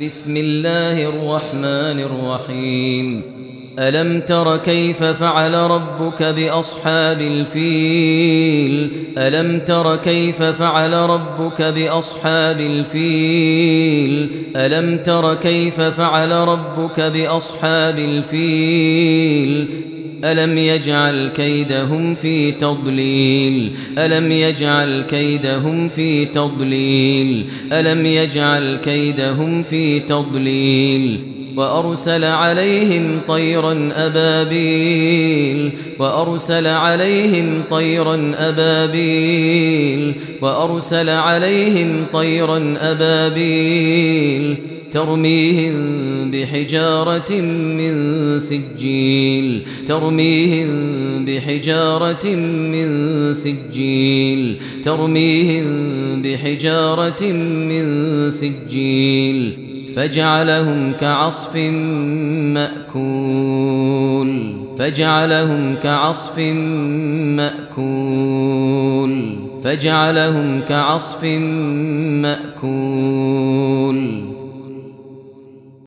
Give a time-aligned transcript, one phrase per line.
[0.00, 3.22] بسم الله الرحمن الرحيم
[3.78, 14.98] ألم تر كيف فعل ربك بأصحاب الفيل ألم تر كيف فعل ربك بأصحاب الفيل ألم
[14.98, 19.93] تر كيف فعل ربك بأصحاب الفيل
[20.24, 31.20] ألم يجعل كيدهم في تضليل؟ ألم يجعل كيدهم في تضليل؟ ألم يجعل كيدهم في تضليل؟
[31.56, 35.70] وأرسل عليهم طيرا أبابيل.
[35.98, 40.14] وأرسل عليهم طيرا أبابيل.
[40.40, 44.56] وأرسل عليهم طيرا أبابيل.
[44.94, 45.74] ترميهم
[46.30, 49.62] بحجارة من سجيل.
[49.88, 50.68] ترميهم
[51.24, 54.56] بحجارة من سجيل.
[54.84, 55.64] ترميهم
[56.22, 59.52] بحجارة من سجيل.
[59.96, 61.56] فجعلهم كعصف
[62.54, 64.52] مأكول.
[64.78, 66.38] فجعلهم كعصف
[67.36, 69.34] مأكول.
[69.64, 71.24] فجعلهم كعصف
[72.22, 74.23] مأكول.